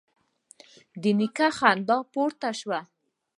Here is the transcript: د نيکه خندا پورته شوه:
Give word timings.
د 1.01 1.03
نيکه 1.19 1.47
خندا 1.57 1.97
پورته 2.11 2.49
شوه: 2.59 2.79